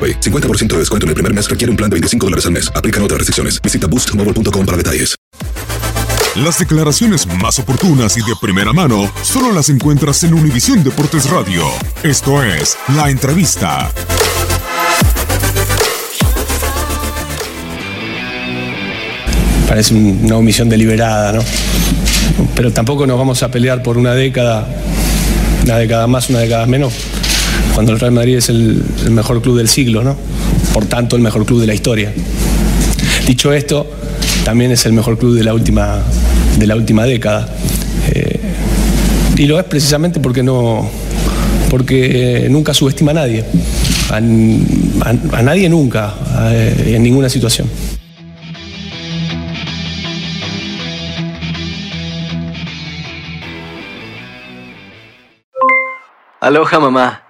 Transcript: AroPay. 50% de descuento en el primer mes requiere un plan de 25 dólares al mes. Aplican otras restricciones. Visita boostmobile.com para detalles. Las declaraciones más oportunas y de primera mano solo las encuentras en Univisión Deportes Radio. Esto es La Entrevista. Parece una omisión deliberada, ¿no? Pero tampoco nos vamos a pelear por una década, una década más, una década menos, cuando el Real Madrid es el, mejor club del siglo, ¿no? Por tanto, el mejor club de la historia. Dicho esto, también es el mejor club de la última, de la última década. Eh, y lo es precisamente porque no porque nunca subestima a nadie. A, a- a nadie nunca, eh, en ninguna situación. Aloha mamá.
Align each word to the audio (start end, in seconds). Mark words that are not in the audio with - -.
AroPay. 0.00 0.20
50% 0.20 0.68
de 0.68 0.78
descuento 0.78 1.04
en 1.04 1.10
el 1.10 1.14
primer 1.14 1.34
mes 1.34 1.50
requiere 1.50 1.70
un 1.70 1.76
plan 1.76 1.90
de 1.90 1.94
25 1.94 2.26
dólares 2.26 2.46
al 2.46 2.52
mes. 2.52 2.72
Aplican 2.74 3.02
otras 3.02 3.18
restricciones. 3.18 3.60
Visita 3.60 3.86
boostmobile.com 3.86 4.64
para 4.64 4.76
detalles. 4.78 5.16
Las 6.36 6.60
declaraciones 6.60 7.26
más 7.26 7.58
oportunas 7.58 8.16
y 8.16 8.20
de 8.20 8.34
primera 8.40 8.72
mano 8.72 9.12
solo 9.22 9.52
las 9.52 9.68
encuentras 9.68 10.22
en 10.22 10.32
Univisión 10.32 10.84
Deportes 10.84 11.28
Radio. 11.28 11.64
Esto 12.04 12.40
es 12.44 12.78
La 12.94 13.10
Entrevista. 13.10 13.90
Parece 19.66 19.92
una 19.94 20.36
omisión 20.36 20.68
deliberada, 20.68 21.32
¿no? 21.32 21.44
Pero 22.54 22.72
tampoco 22.72 23.08
nos 23.08 23.18
vamos 23.18 23.42
a 23.42 23.50
pelear 23.50 23.82
por 23.82 23.98
una 23.98 24.14
década, 24.14 24.68
una 25.64 25.78
década 25.78 26.06
más, 26.06 26.30
una 26.30 26.38
década 26.38 26.64
menos, 26.66 26.94
cuando 27.80 27.94
el 27.94 27.98
Real 28.00 28.12
Madrid 28.12 28.36
es 28.36 28.50
el, 28.50 28.84
mejor 29.08 29.40
club 29.40 29.56
del 29.56 29.66
siglo, 29.66 30.04
¿no? 30.04 30.14
Por 30.74 30.84
tanto, 30.84 31.16
el 31.16 31.22
mejor 31.22 31.46
club 31.46 31.62
de 31.62 31.66
la 31.66 31.72
historia. 31.72 32.12
Dicho 33.26 33.54
esto, 33.54 33.90
también 34.44 34.70
es 34.70 34.84
el 34.84 34.92
mejor 34.92 35.16
club 35.16 35.34
de 35.34 35.42
la 35.44 35.54
última, 35.54 35.98
de 36.58 36.66
la 36.66 36.76
última 36.76 37.06
década. 37.06 37.48
Eh, 38.12 38.38
y 39.38 39.46
lo 39.46 39.58
es 39.58 39.64
precisamente 39.64 40.20
porque 40.20 40.42
no 40.42 40.90
porque 41.70 42.48
nunca 42.50 42.74
subestima 42.74 43.12
a 43.12 43.14
nadie. 43.14 43.46
A, 44.10 44.16
a- 44.16 45.38
a 45.38 45.42
nadie 45.42 45.66
nunca, 45.70 46.12
eh, 46.52 46.92
en 46.96 47.02
ninguna 47.02 47.30
situación. 47.30 47.66
Aloha 56.40 56.78
mamá. 56.78 57.29